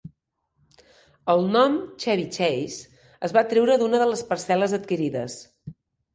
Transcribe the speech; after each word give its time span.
El 1.33 1.43
nom 1.55 1.75
"Chevy 2.05 2.25
Chase" 2.37 3.05
es 3.29 3.37
va 3.39 3.45
treure 3.53 3.77
d'una 3.83 4.01
de 4.05 4.09
les 4.15 4.27
parcel·les 4.33 4.77
adquirides. 4.81 5.39